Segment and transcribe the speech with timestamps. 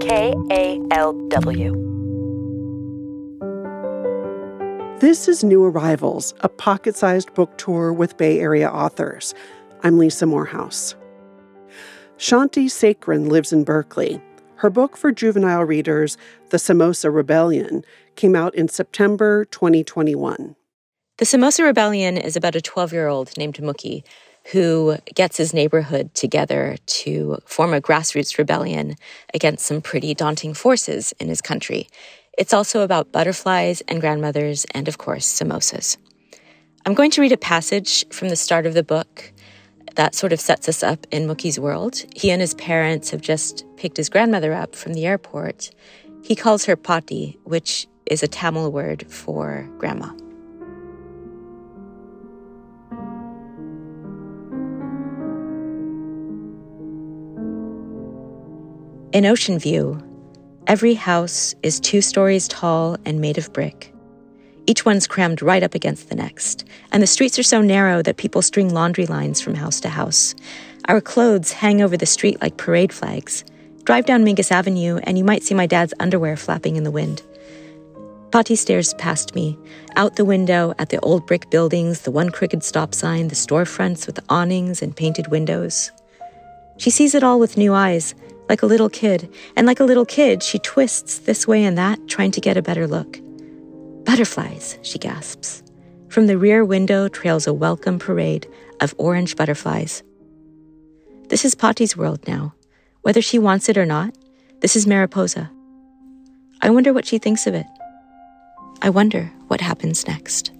[0.00, 1.76] KALW.
[5.00, 9.34] This is New Arrivals, a pocket sized book tour with Bay Area authors.
[9.82, 10.94] I'm Lisa Morehouse.
[12.16, 14.22] Shanthi Sekaran lives in Berkeley.
[14.56, 16.16] Her book for juvenile readers,
[16.48, 17.84] The Samosa Rebellion,
[18.16, 20.56] came out in September 2021.
[21.18, 24.02] The Samosa Rebellion is about a 12 year old named Mookie
[24.52, 28.96] who gets his neighborhood together to form a grassroots rebellion
[29.34, 31.88] against some pretty daunting forces in his country.
[32.36, 35.96] It's also about butterflies and grandmothers and, of course, samosas.
[36.86, 39.32] I'm going to read a passage from the start of the book
[39.96, 42.02] that sort of sets us up in Mookie's world.
[42.16, 45.70] He and his parents have just picked his grandmother up from the airport.
[46.22, 50.12] He calls her Pati, which is a Tamil word for grandma.
[59.12, 60.00] In Ocean View,
[60.68, 63.92] every house is two stories tall and made of brick.
[64.66, 68.18] Each one's crammed right up against the next, and the streets are so narrow that
[68.18, 70.36] people string laundry lines from house to house.
[70.86, 73.44] Our clothes hang over the street like parade flags.
[73.82, 77.20] Drive down Mingus Avenue, and you might see my dad's underwear flapping in the wind.
[78.30, 79.58] Pati stares past me,
[79.96, 84.06] out the window at the old brick buildings, the one crooked stop sign, the storefronts
[84.06, 85.90] with awnings and painted windows.
[86.76, 88.14] She sees it all with new eyes,
[88.50, 92.08] like a little kid, and like a little kid, she twists this way and that,
[92.08, 93.20] trying to get a better look.
[94.04, 95.62] Butterflies, she gasps.
[96.08, 98.48] From the rear window trails a welcome parade
[98.80, 100.02] of orange butterflies.
[101.28, 102.52] This is Pati's world now.
[103.02, 104.12] Whether she wants it or not,
[104.58, 105.48] this is Mariposa.
[106.60, 107.66] I wonder what she thinks of it.
[108.82, 110.50] I wonder what happens next.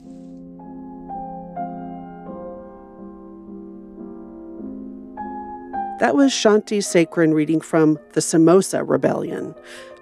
[6.00, 9.54] That was Shanthi Sekaran reading from The Samosa Rebellion.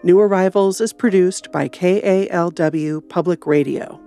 [0.04, 4.00] New Arrivals is produced by KALW Public Radio.